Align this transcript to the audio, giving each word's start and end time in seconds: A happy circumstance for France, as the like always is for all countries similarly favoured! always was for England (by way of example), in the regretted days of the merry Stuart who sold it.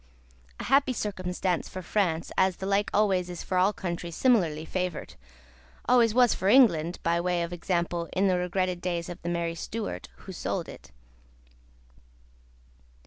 A 0.59 0.63
happy 0.63 0.93
circumstance 0.93 1.69
for 1.69 1.83
France, 1.83 2.31
as 2.35 2.55
the 2.55 2.65
like 2.65 2.89
always 2.91 3.29
is 3.29 3.43
for 3.43 3.59
all 3.59 3.71
countries 3.71 4.15
similarly 4.15 4.65
favoured! 4.65 5.13
always 5.87 6.11
was 6.11 6.33
for 6.33 6.47
England 6.47 6.97
(by 7.03 7.21
way 7.21 7.43
of 7.43 7.53
example), 7.53 8.09
in 8.13 8.27
the 8.27 8.35
regretted 8.39 8.81
days 8.81 9.09
of 9.09 9.21
the 9.21 9.29
merry 9.29 9.53
Stuart 9.53 10.09
who 10.15 10.31
sold 10.31 10.67
it. 10.67 10.89